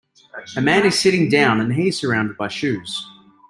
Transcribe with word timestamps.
A 0.57 0.61
man 0.61 0.83
is 0.87 0.97
sitting 0.99 1.29
down 1.29 1.59
and 1.61 1.71
he 1.71 1.89
is 1.89 1.97
surrounded 1.99 2.35
by 2.35 2.47
shoes. 2.47 3.05